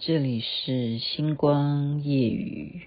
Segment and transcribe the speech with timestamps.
[0.00, 2.82] 这里是星光夜雨。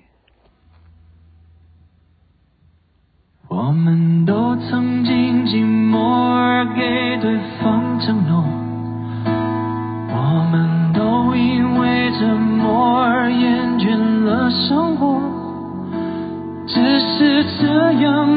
[3.49, 5.57] 我们都曾经寂
[5.91, 8.41] 寞而给对方承诺，
[10.07, 15.19] 我们都因为折磨而厌倦了生活，
[16.65, 18.30] 只是这样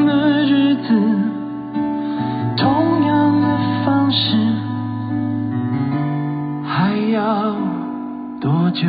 [8.75, 8.85] 久？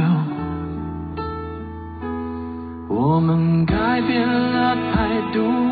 [2.89, 5.66] 我们改变了态度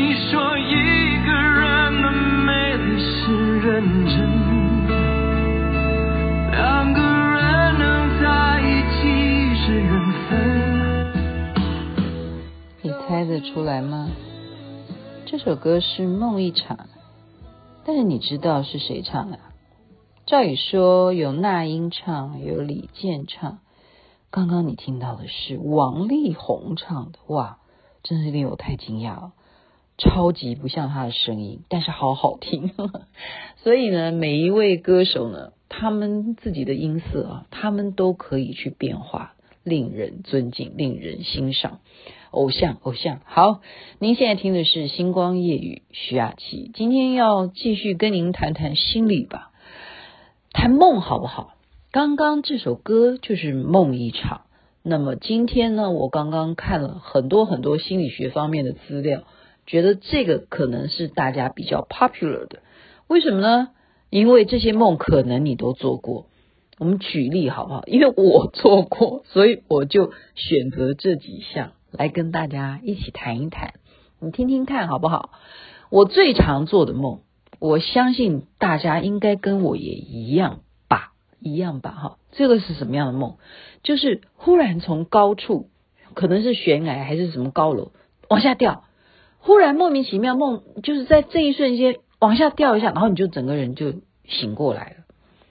[0.00, 0.72] 你说一
[1.26, 4.16] 个人的美丽是认真，
[6.52, 9.92] 两个人能在一起是缘
[10.26, 10.32] 分。
[12.80, 14.08] 你猜得出来吗？
[15.26, 16.78] 这首歌是《梦一场》，
[17.84, 19.38] 但是你知道是谁唱的？
[20.24, 23.58] 照理说有那英唱，有李健唱。
[24.30, 27.58] 刚刚你听到的是王力宏唱的，哇，
[28.02, 29.32] 真是令我太惊讶了，
[30.00, 32.72] 超级不像他的声音，但是好好听。
[33.62, 41.78] 所以呢，每一位歌手呢，他们自己的音色啊，他们都可以去变化，令人尊敬，令人欣赏。
[42.30, 43.20] 偶像，偶像。
[43.24, 43.60] 好，
[43.98, 49.50] 您现在听的是《星光夜雨》，徐雅琪，今天要继续跟您谈谈心理吧。
[50.52, 51.54] 谈梦好不好？
[51.92, 54.42] 刚刚这首歌就是梦一场。
[54.82, 59.24] 那么今天呢，我刚刚看了很多很多心理学方面的资料，
[59.70, 62.58] 觉得这个可能是大家比较 popular 的。
[63.06, 63.68] 为什么呢？
[64.10, 66.26] 因为这些梦可能你都做过。
[66.76, 67.84] 我们举例好不好？
[67.86, 73.74] 因为我做过， 所以我就选择这几项来跟大家一起谈一谈。
[74.18, 75.30] 你听听看好不好？
[75.88, 77.20] 我最常做的梦。
[77.60, 82.18] 我相信大家应该跟我也一样吧，一样吧，哈。
[82.32, 83.36] 这个是什么样的梦？
[83.84, 85.68] 就是忽然从高处，
[86.14, 87.92] 可能是悬崖还是什么高楼
[88.28, 88.82] 往下掉，
[89.40, 93.94] 忽然莫名其妙梦，就是在这一瞬间往下掉一下，然后你就整个人就
[94.26, 94.96] 醒过来了。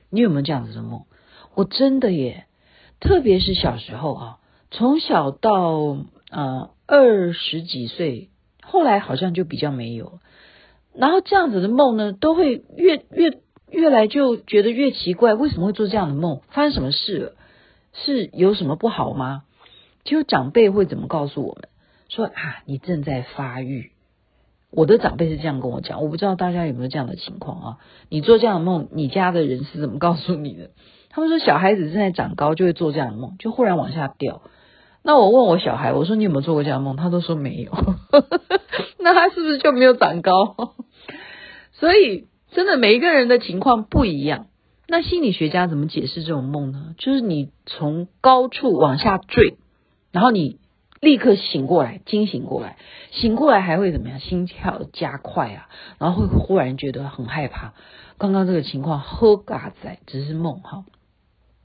[0.09, 1.03] 你有没有这样子的梦？
[1.55, 2.45] 我真的耶，
[2.99, 4.37] 特别是小时候啊，
[4.71, 5.97] 从小到
[6.31, 8.29] 呃二十几岁，
[8.63, 10.19] 后来好像就比较没有。
[10.93, 13.39] 然后这样子的梦呢，都会越越
[13.69, 16.41] 越来就觉得越奇怪，为什么会做这样的梦？
[16.49, 17.31] 发生什么事了？
[17.93, 19.43] 是有什么不好吗？
[20.03, 21.68] 就长辈会怎么告诉我们？
[22.09, 23.91] 说啊，你正在发育。
[24.71, 27.77] 我的长辈是这样跟我讲，我不知道大家有没有这样的情况啊？
[28.09, 30.71] 你做这样的梦，你家的人是怎么告诉你的？
[31.09, 34.41] 他们说小孩子正在长高，就会做这样的梦，就忽然往下掉。
[35.01, 36.97] 那我问我小孩，我说你有没有做过这样的梦？
[36.97, 37.71] 他都说没有。
[38.99, 40.75] 那他是不是就没有长高？
[41.71, 44.47] 所以真的每一个人的情况不一样。
[44.87, 46.93] 那心理学家怎么解释这种梦呢？
[46.97, 49.57] 就是你从高处往下坠，
[50.11, 50.59] 然后你
[50.99, 52.77] 立刻醒过来，惊醒过来，
[53.11, 54.19] 醒过来还会怎么样？
[54.19, 57.73] 心跳加快啊，然后会忽然觉得很害怕。
[58.17, 60.85] 刚刚这个情况喝嘎仔只是梦哈。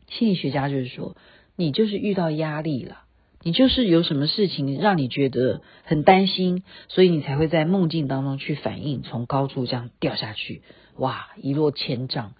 [0.09, 1.17] 心理学家就是说，
[1.56, 3.00] 你就是遇到压力了。
[3.47, 10.62] 你就是有什么事情让你觉得很担心，所以你才会在梦境当中去反应，从高处这样掉下去，
[10.97, 12.33] 哇，一落千丈，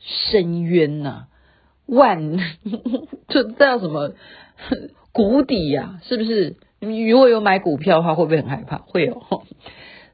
[0.00, 1.28] 深渊呐、啊，
[1.86, 2.36] 万，
[3.28, 4.12] 这叫什么
[5.12, 6.02] 谷底呀、啊？
[6.04, 6.56] 是不是？
[6.80, 8.78] 你如果有买股票的话，会不会很害怕？
[8.78, 9.22] 会有，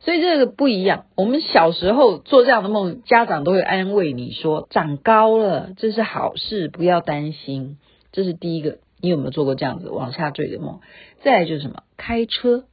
[0.00, 1.06] 所以这个不一样。
[1.14, 7.78] 我们小时候做这样的梦，家长都会安慰你说，长高了，这是好事，不要担心。
[8.12, 8.78] 这是第一个。
[8.98, 10.80] 你有没有做过这样子往下坠的梦？
[11.22, 11.82] 再来就是什么？
[11.98, 12.64] 开车，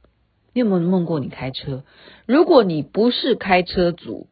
[0.54, 1.84] 你有没有梦过你开车？
[2.24, 4.26] 如果你不是开车族，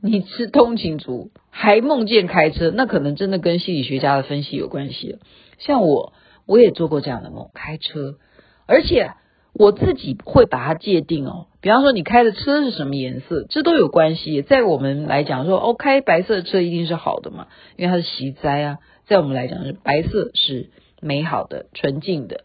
[0.00, 5.18] 你是通勤族，还梦见开车，那可能真的跟心理学家的分析有关系。
[5.58, 6.14] 像我，
[6.48, 8.16] 我也做过这样的梦，开车，
[8.66, 9.12] 而且
[9.52, 11.46] 我自己会把它界定哦。
[11.60, 14.42] 比方说，你开的车是什么颜色，这都有关系。
[14.42, 17.46] 在我们来讲说，哦，开白色的车一定是好的嘛，
[17.76, 18.78] 因为它是喜灾啊。
[19.06, 20.70] 在我们来讲，是白色是。
[21.00, 22.40] 美好的、纯净的，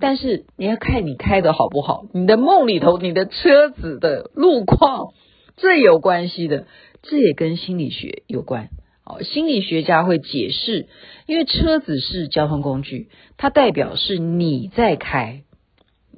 [0.00, 2.06] 但是你要看你开的好不好。
[2.12, 5.12] 你的梦里头，你的车子的路况
[5.56, 6.66] 这有关系的，
[7.02, 8.70] 这也跟心理学有关。
[9.04, 10.88] 哦，心理学家会解释，
[11.26, 15.44] 因为车子是交通工具，它代表是你在开，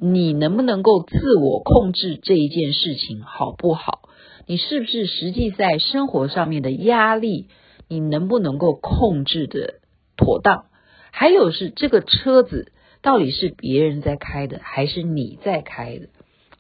[0.00, 4.02] 你能不能够自我控制这一件事情好不好？
[4.46, 7.48] 你是不是实际在生活上面的压力，
[7.88, 9.80] 你能不能够控制的
[10.16, 10.66] 妥当？
[11.10, 12.70] 还有是这个车子
[13.02, 16.06] 到底是别人在开的，还是你在开的？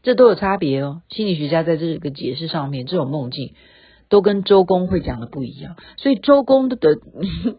[0.02, 1.02] 这都有差别哦。
[1.08, 3.54] 心理学家在这个解释上面，这种梦境。
[4.08, 6.98] 都跟周公会讲的不一样，所以周公的的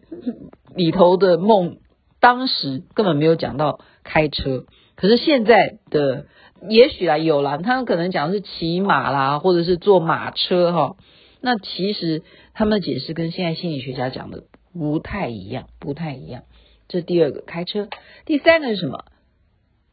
[0.74, 1.78] 里头的梦，
[2.20, 4.64] 当时根本没有讲到开车，
[4.96, 6.26] 可是现在的
[6.68, 10.96] 也许啊有啦，他们可能讲的是骑马啦，或者是坐马车哈。
[11.40, 12.22] 那其实
[12.52, 16.42] 他们的解释跟现在心理学家讲的不太一样，不太一样。
[16.88, 17.88] 这第二个开车，
[18.24, 19.04] 第三个是什么？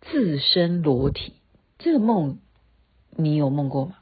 [0.01, 1.33] 自身裸体。
[1.77, 2.39] 这个梦
[3.15, 3.97] 你有梦过吗？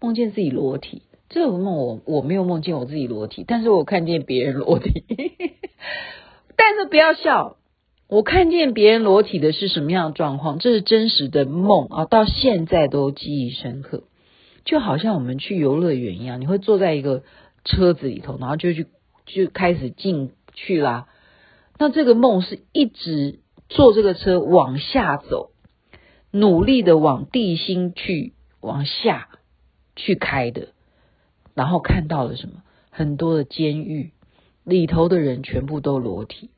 [0.00, 1.02] 梦见自己裸体。
[1.32, 5.02] 这个梦我我没有梦见我自己裸体，但是我看见别人裸体。
[6.54, 7.56] 但是不要笑，
[8.06, 10.58] 我看见别人裸体的是什么样的状况？
[10.58, 14.04] 这是真实的梦啊，到现在都记忆深刻。
[14.66, 17.22] 就好像我们去游乐园一样，你会坐在一个
[17.64, 18.86] 车子里头，然后就去
[19.24, 21.08] 就开始进去啦。
[21.78, 23.40] 那这个梦是一直
[23.70, 25.50] 坐这个车往下走，
[26.30, 29.30] 努力的往地心去往下
[29.96, 30.71] 去开的。
[31.54, 32.62] 然后看到了什么？
[32.90, 34.12] 很多的监狱
[34.64, 36.50] 里头的人全部都裸体，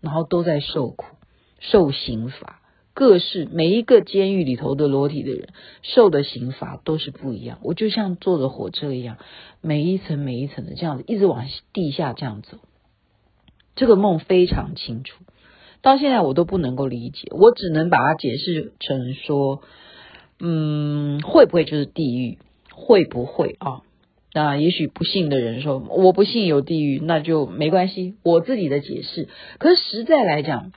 [0.00, 1.16] 然后都在受苦、
[1.60, 2.60] 受刑罚。
[2.92, 5.50] 各式每一个监狱里头的裸体的人
[5.82, 7.58] 受的刑罚都是不一样。
[7.62, 9.16] 我就像坐着火车一样，
[9.60, 12.58] 每一层每一层的这样子一直往地下这样走。
[13.76, 15.22] 这个梦非常清楚，
[15.82, 19.62] 到现在我都不能够理解，我只能把它解释成说：
[20.40, 22.38] 嗯，会不会就是地狱？
[22.72, 23.82] 会不会啊？
[24.32, 28.14] 那也许不信的人说，我不信有地狱，那就没关系。
[28.22, 29.28] 我自己的解释，
[29.58, 30.70] 可是实在来讲，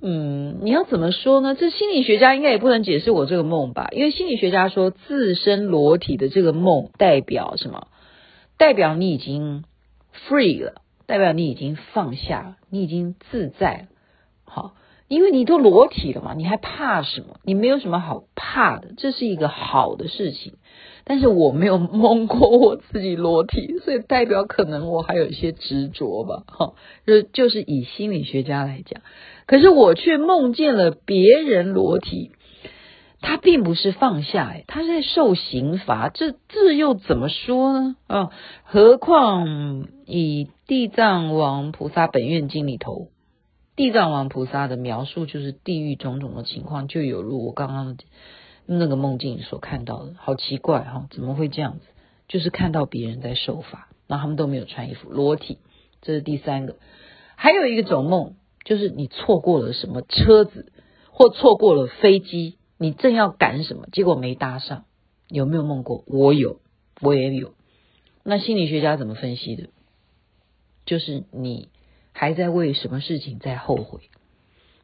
[0.00, 1.56] 嗯，你要怎么说呢？
[1.56, 3.88] 这心理学家应该也不能解释我这个梦吧？
[3.90, 7.88] 因为心理学家说，自身裸体的这个梦代表什么？
[8.56, 9.64] 代表你已经
[10.28, 13.84] free 了，代表你已经放下，你已经自在了。
[14.44, 14.74] 好，
[15.08, 17.40] 因为你都裸体了嘛，你还怕什么？
[17.42, 20.52] 你没有什么好怕的，这是一个好的事情。
[21.04, 26.74] 但是我没有梦过我自己裸体，所以代表可能我还有一些执着吧， 哈，
[27.06, 29.02] 就就是以心理学家来讲，
[29.46, 32.30] 可是我却梦见了别人裸体，
[33.20, 37.96] 他并不是放下，哎，他是在受刑罚，这这又怎么说呢？
[38.06, 38.30] 啊，
[38.64, 43.08] 何况以地藏王菩萨本愿经里头，
[43.74, 47.96] 地藏王菩萨的描述就是地狱种种的情况，就有如我刚刚。
[48.78, 51.86] 那个梦境所看到的，好奇怪哈，怎么会这样子？
[52.28, 55.58] 就是看到别人在受罚，然后他们都没有穿衣服，裸体，
[56.00, 56.76] 这是第三个。
[57.36, 60.72] 还有一种梦，就是你错过了什么车子，
[61.10, 64.84] 或错过了飞机，你正要赶什么，结果没搭上。
[65.28, 66.04] 有没有梦过？
[66.06, 66.60] 我有，
[67.00, 67.54] 我也有。
[68.22, 69.68] 那心理学家怎么分析的？
[70.86, 71.68] 就是你
[72.12, 74.00] 还在为什么事情在后悔，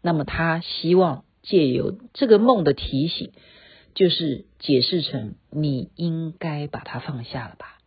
[0.03, 3.33] 那么他希望借由这个梦的提醒。
[3.99, 7.81] 就是解释成你应该把它放下了吧？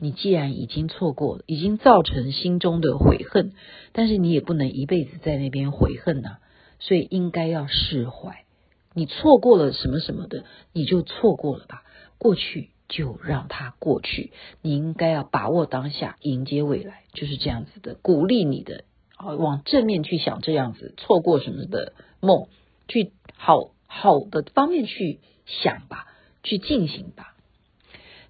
[0.00, 3.52] 你既然已经错过了，已经造成心中的悔恨，
[3.92, 6.38] 但是你也不能一辈子在那边悔恨呐，
[6.80, 8.44] 所以应该要释怀。
[8.92, 10.42] 你错过了什么什么的，
[10.72, 11.84] 你就错过了吧。
[12.18, 14.32] 过去就让它过去，
[14.62, 18.82] 你应该要把握当下，迎接未来，就是这样子的，鼓励你的
[19.14, 22.48] 啊，往正面去想，这样子错过什么的梦，
[22.88, 25.20] 去好好的方面去。
[25.46, 26.06] 想吧，
[26.42, 27.34] 去进行吧。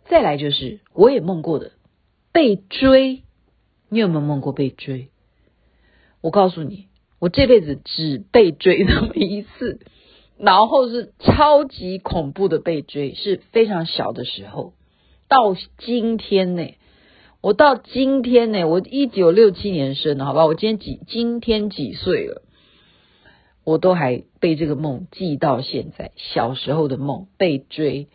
[0.08, 1.72] 再来就是我也梦过的
[2.30, 3.22] 被追，
[3.88, 5.08] 你有没有梦过被追？
[6.20, 6.86] 我告诉你，
[7.18, 9.80] 我这辈子只被追那么一次，
[10.38, 14.74] 然后是超级恐怖的被追，是非常小的时候。
[15.28, 16.74] 到今天呢，
[17.40, 20.46] 我到今天呢，我一九六七年生的，好吧？
[20.46, 22.42] 我今天几今天几岁了？
[23.66, 28.06] 我都还被这个梦记到现在，小时候的梦被追，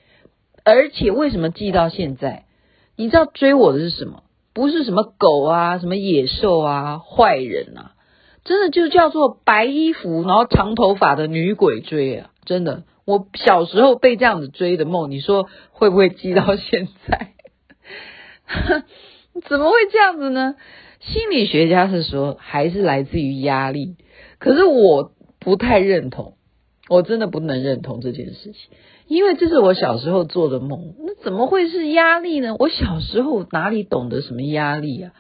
[0.63, 2.46] 而且为什么记到现在？
[2.96, 4.24] 你知道追我的是什么？
[4.53, 7.96] 不是什么狗啊，什么野兽啊，坏人啊，
[8.46, 12.31] 真的就叫做白衣服然后长头发的女鬼追啊！
[12.46, 17.34] 真的，我小时候被这样子追的梦，你说会不会记到现在？
[19.50, 20.55] 怎么会这样子呢？
[21.01, 23.98] 心理学家是说，还是来自于压力，
[24.39, 25.12] 可是我。
[25.41, 26.36] 不太认同，
[26.88, 28.69] 我真的不能认同这件事情，
[29.07, 32.55] 因为这是我小时候做的梦，那怎么会是压力呢？
[32.60, 35.12] 我小时候哪里懂得什么压力啊？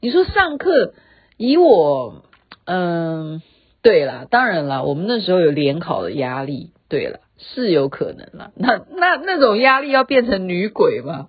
[0.00, 0.92] 你说上课，
[1.38, 2.22] 以我，
[2.66, 3.40] 嗯，
[3.82, 8.52] 对啦，当然啦，我们那时候有联考的压力，对了，是有可能啦。
[8.54, 11.28] 那那那种压力要变成女鬼吗？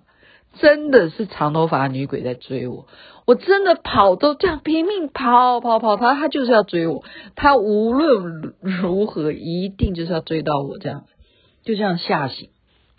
[0.60, 2.86] 真的是长头发女鬼在追我，
[3.26, 11.04] 我真的跑都这样拼命跑跑跑，他他就是要追我，他无论如何一定就是要追到我这样。
[11.64, 12.50] 就这样吓醒，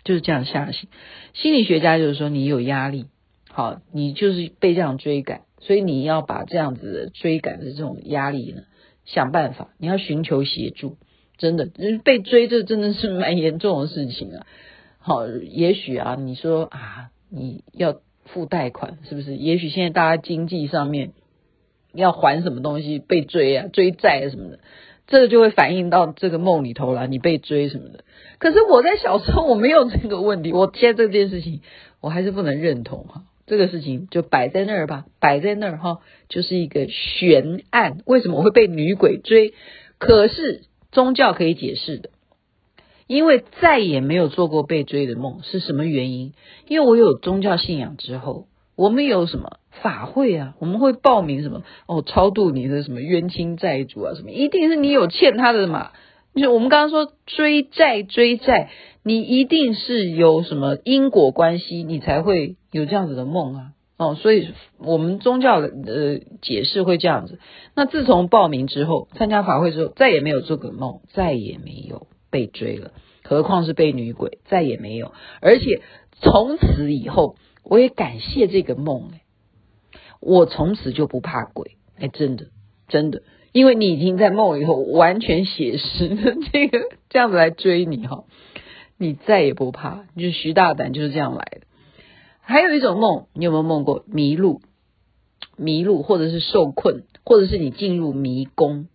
[0.02, 0.88] 就是这样吓醒。
[1.34, 3.06] 心理学家就是说，你有压力，
[3.48, 8.62] 好，你就是被这样追赶，所以你要把这样子的追赶的这种压力呢，
[9.04, 10.96] 想办法，你要寻求协助。
[11.38, 11.68] 真的，
[12.02, 14.46] 被追，这真的是蛮严重的事情啊。
[14.98, 19.36] 好，也许啊，你说啊，你要付贷款，是不是？
[19.36, 21.12] 也许现在大家经济上面
[21.92, 24.60] 要还什么东西，被追啊，追债什么的。
[25.06, 28.04] 这个就会反映到这个梦里头了，你被追什么的。
[28.38, 31.60] 可是我在小时候我没有这个问题，我现在这件事情
[32.00, 33.22] 我还是不能认同哈。
[33.46, 37.98] 这个事情就摆在那儿吧，摆在那儿哈，就是一个悬案。
[38.04, 39.54] 为什么我会被女鬼追？
[39.98, 42.10] 可是宗教可以解释的，
[43.06, 46.32] 因为再也没有做过被追的梦，是什么原因？
[46.68, 48.46] 因为我有宗教信仰之后，
[48.76, 49.58] 我们有什么？
[49.82, 55.90] 法会啊，我们会报名什么哦，超度你的什么冤亲债主啊，什么一定是你有欠他的嘛。
[56.34, 58.70] 就我们刚刚说追债追债，
[59.02, 63.72] 你一定是有什么因果关系，你才会有这样子的梦啊。
[63.98, 64.48] 哦，所以
[64.78, 67.38] 我们宗教的呃解释会这样子。
[67.74, 72.92] 那自从报名之后，参加法会之后，再也没有做过梦，再也没有被追了，
[73.24, 75.14] 何况是被女鬼，再也没有。
[75.40, 75.80] 而且
[76.20, 79.22] 从此以后，我也感谢这个梦哎。
[80.20, 82.48] 我从此就不怕鬼，哎，真的，
[82.88, 86.78] 真的，因为你已经在梦里头完全写实的这个
[87.08, 88.24] 这样子来追你哈，
[88.98, 91.62] 你再也不怕，就是徐大胆就是这样来的。
[92.42, 94.60] 还有一种梦，你有没有梦过迷路？
[95.56, 98.88] 迷路，或者是受困，或者是你进入迷宫？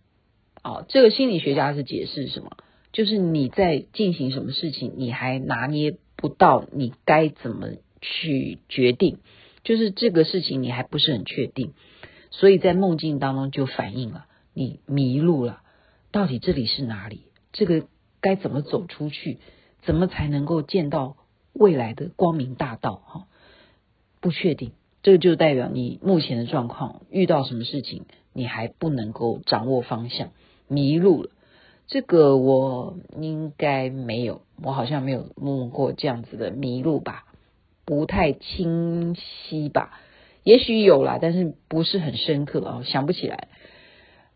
[0.62, 2.50] 啊，这个心理学家是解释什么？
[2.92, 7.68] 就是你在进行什么事情，你还拿捏不到你该怎么
[8.00, 9.18] 去决定。
[9.64, 11.72] 就是这个事情你还不是很确定，
[12.30, 15.62] 所以在梦境当中就反映了你迷路了，
[16.10, 17.26] 到底这里是哪里？
[17.52, 17.86] 这个
[18.20, 19.38] 该怎么走出去？
[19.82, 21.16] 怎么才能够见到
[21.52, 22.96] 未来的光明大道？
[23.06, 23.26] 哈，
[24.20, 24.72] 不确定，
[25.02, 30.32] 这个就代表你目前的状况遇到什么事情，你还不能够掌握方向，
[30.68, 31.30] 迷路了。
[31.86, 37.24] 这个我应该没有，我好像没有梦过这样子的迷路吧。
[37.84, 39.90] 不太清晰吧，
[40.44, 43.48] 也许有啦，但是不是很深刻啊，想不起来。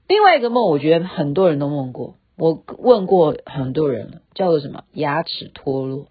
[0.09, 4.83] 另外一个梦，我觉得很多人都梦过，我问过很多人，叫做什么？
[4.93, 6.09] 牙齿脱落。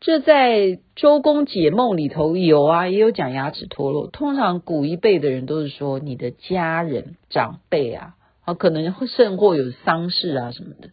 [0.00, 4.06] 这在周公解梦里头有啊，也有讲牙齿脱落。
[4.06, 8.14] 通常古一辈的人都是说你的家人长辈啊，
[8.54, 10.90] 可能会甚或有丧事啊什么的。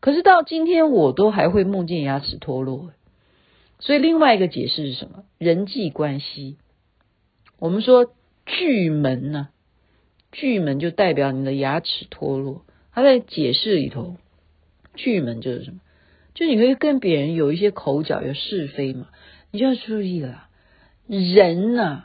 [0.00, 2.90] 可是到今天，我都还会梦见牙齿脱落。
[3.80, 5.24] 所以另外一个解释是什么？
[5.38, 6.56] 人际关系。
[7.58, 8.12] 我们说
[8.46, 9.48] 巨门呢、
[10.32, 12.64] 巨门就代表你的牙齿脱落。
[12.92, 14.16] 它在解释里头，
[14.94, 15.80] 巨门就是什么？
[16.34, 19.08] 就你会跟别人有一些口角，有是非嘛？
[19.50, 20.48] 你就要注意了。
[21.08, 22.04] 人呐、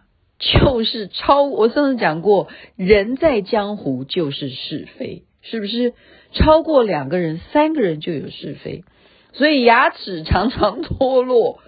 [0.52, 1.44] 就是超。
[1.44, 5.94] 我上次讲过，人在江湖就是是非，是不是？
[6.34, 8.84] 超过两个人、三个人就有是非。
[9.34, 11.60] 所以牙齿常常脱落，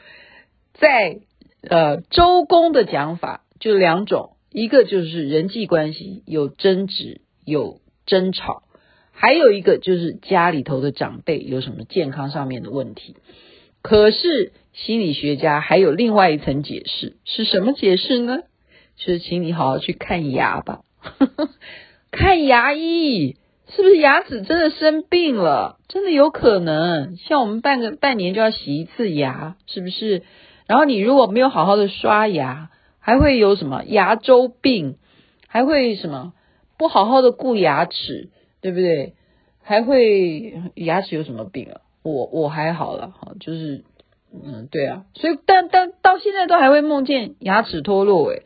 [0.74, 1.20] 在
[1.62, 8.63] 呃周公的讲法就两种，一个就是人际关系有争执有争吵，
[9.12, 13.15] 还有一个就是家里头的长辈有什么健康上面的问题。
[13.82, 18.39] 可是心理学家还有另外一层解释，是什么解释呢？
[18.97, 20.81] 就是请你好好去看牙吧，
[22.11, 23.37] 看牙医。
[23.67, 25.79] 是不是牙齿真的生病了？
[25.87, 30.21] 真的有可能，像我们半个半年就要洗一次牙，是不是？
[30.67, 34.97] 然后你如果没有好好的刷牙，还会有什么牙周病？
[35.47, 36.33] 还会什么
[36.77, 38.29] 不好好的顾牙齿，
[38.61, 39.15] 对不对？
[39.63, 41.81] 还会牙齿有什么病啊？
[42.03, 43.83] 我我还好了，哈，就是
[44.31, 48.43] 嗯，对啊，所以但但到现在都还会梦见牙齿脱落，诶。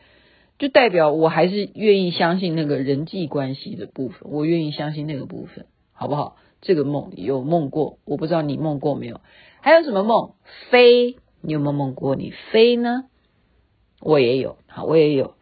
[0.59, 6.35] 就代表我还是愿意相信那个人际关系的部分，我愿意相信那个部分，好不好？
[6.61, 9.21] 这个梦有梦过，我不知道你梦过没有？
[9.61, 10.33] 还有什么梦？
[10.69, 13.05] 飞，你有没有梦过你飞呢？
[14.01, 15.35] 我也有，好，我也有，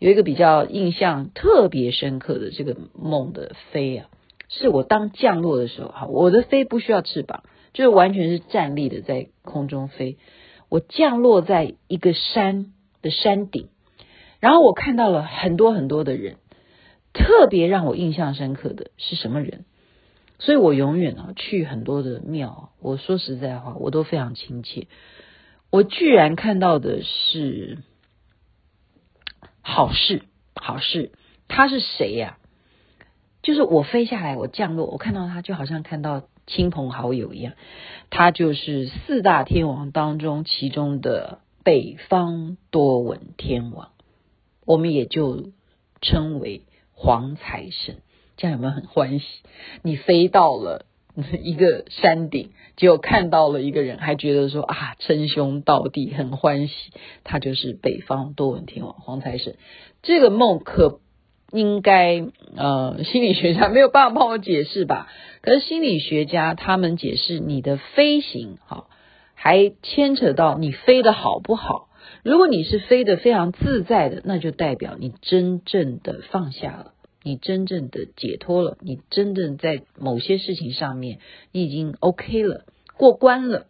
[0.00, 4.08] 有一个比较印象特别深刻的这个梦的飞啊，
[4.48, 10.18] 是我当降落的时候，哈，我的飞不需要翅膀，就是完全是站立的在空中飞。
[10.68, 13.68] 我降落在一个山的山顶，
[14.44, 16.36] 然后我看到了很多很多的人，
[17.14, 19.64] 特别让我印象深刻的是什么人？
[20.38, 24.86] 所以我永远啊去很多的庙，我说实在话，我都非常亲切。
[25.70, 27.78] 我居然看到的是
[29.62, 30.24] 好事，
[30.54, 31.12] 好事，
[31.48, 32.36] 他是谁呀？
[33.42, 37.54] 就是我飞下来，我降落，我看到他就好像看到亲朋好友一样。
[38.10, 43.93] 他就是四大天王当中其中的北方多闻天王，
[44.64, 45.52] 我们也就
[46.00, 47.96] 称为黄财神。
[48.36, 49.24] 这样有没有很欢喜？
[49.82, 50.86] 你飞到了
[51.42, 56.74] 一个山顶，结果看到了一个人，还觉得说啊，称兄道弟，很欢喜。
[57.22, 59.56] 他就是北方多闻天王黄财神。
[60.02, 60.98] 这个梦可
[61.52, 65.08] 应该呃，心理学家没有办法帮我解释吧？
[65.40, 68.88] 可是心理学家他们解释，你的飞行哈，
[69.34, 71.88] 还牵扯到你飞得好不好。
[72.22, 76.92] 如果你是飞得非常自在的，那就代表你真正的放下了。
[77.26, 81.20] 你真正的解脱了，你真正在某些事情上面，
[81.52, 82.66] 你已经 OK 了，
[82.98, 83.66] 过关了。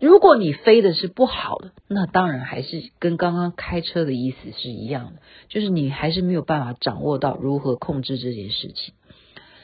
[0.00, 8.92] 如果你飞的是不好的，那当然还是跟刚刚开车的意思是一样的，就是你还是没有办法掌握到如何控制这件事情。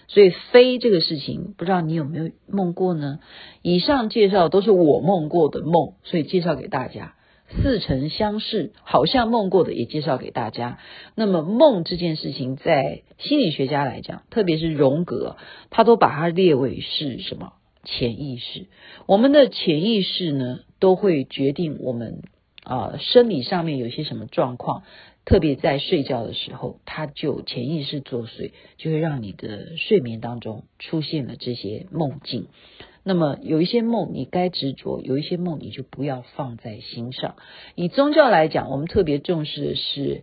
[0.08, 3.20] 所以飞这个事情，不知道你有没有梦过呢？
[3.60, 7.14] 以上介绍都是我梦过的梦，所以介绍给大家。
[7.62, 10.78] 似曾相识，好像梦过的也介绍给大家。
[11.14, 15.36] 那么梦这件事情，在心理学家来讲，特别是荣格，
[15.70, 17.54] 他都把它列为是什么
[17.84, 18.66] 潜意识。
[19.06, 22.22] 我们的潜意识呢，都会决定我们
[22.62, 24.84] 啊、生理上面有些什么状况。
[25.26, 32.46] 特别在睡觉的时候，它就潜意识作祟，就会让你的睡眠当中出现了这些梦境。
[33.02, 37.36] 那么有一些梦你该执着，有一些梦你就不要放在心上。
[37.74, 40.22] 以宗教来讲，我们特别重视的是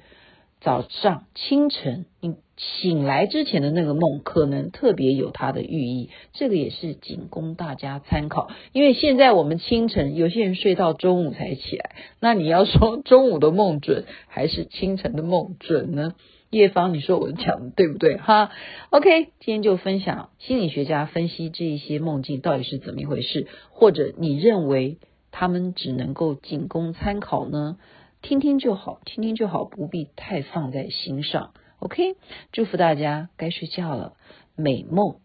[0.61, 6.09] 早上清晨你醒来之前的那个梦，可能特别有它的寓意。
[6.33, 8.49] 这个也是仅供大家参考。
[8.73, 16.13] 因为现在我们清晨有些人睡到中午才起来，那你要说中午的梦准还是清晨的梦准呢？
[16.49, 18.17] 叶芳，你说我讲的对不对？
[18.17, 18.51] 哈
[18.89, 24.97] ，OK，今天就分享心理学家分析这一些梦境到底是怎么一回事，或者你认为
[25.31, 27.77] 他们只能够仅供参考呢？
[28.21, 31.51] 听听就好，听听就好，不必太放在心上。
[31.79, 32.15] OK，
[32.51, 34.13] 祝福大家该睡觉了，
[34.55, 35.17] 美梦。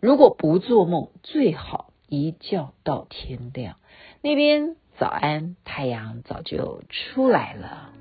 [0.00, 3.76] 如果不做梦，最好一觉到天亮。
[4.22, 7.92] 那边早安，太阳早就出来了。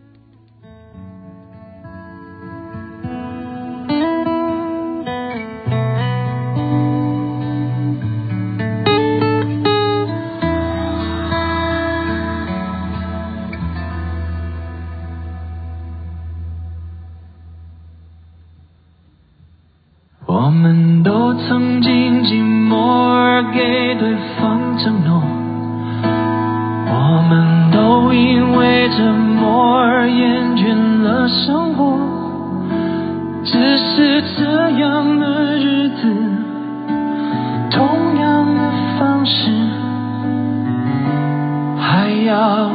[42.28, 42.70] 要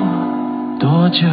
[0.81, 1.29] 多久？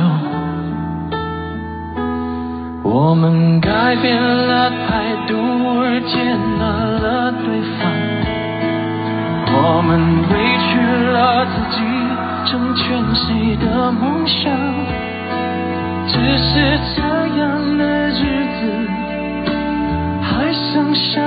[2.84, 5.38] 我们改变了态度
[5.80, 6.68] 而接纳
[7.00, 7.88] 了对方，
[9.56, 9.90] 我们
[10.28, 10.36] 委
[10.68, 10.70] 屈
[11.14, 11.80] 了自己，
[12.46, 12.84] 成全
[13.16, 14.52] 谁的梦想？
[16.08, 17.00] 只是这
[17.40, 18.20] 样的日
[18.60, 18.60] 子，
[20.22, 21.22] 还剩下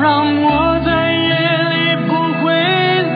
[0.00, 1.28] 让我在夜
[1.68, 2.42] 里不会
[3.02, 3.14] 冷。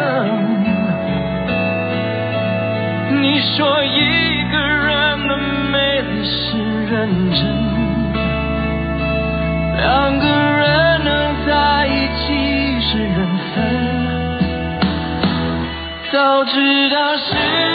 [3.22, 5.30] 你说一个人的
[5.72, 6.94] 美丽是认
[7.32, 7.40] 真，
[9.78, 11.08] 两个人能
[11.46, 12.22] 在一起
[12.82, 13.16] 是缘
[13.54, 13.56] 分。
[16.12, 17.73] 早知道是。